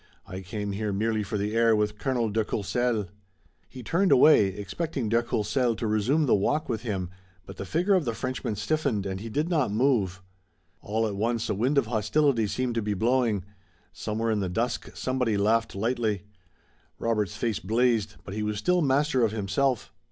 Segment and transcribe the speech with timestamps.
[0.25, 3.05] I came here merely for the air with Colonel de Courcelles."
[3.69, 7.11] He turned away, expecting de Courcelles to resume the walk with him,
[7.45, 10.23] but the figure of the Frenchman stiffened and he did not move.
[10.81, 13.43] All at once a wind of hostility seemed to be blowing.
[13.93, 16.23] Somewhere in the dusk, somebody laughed lightly.
[16.97, 19.93] Robert's face blazed, but he was still master of himself.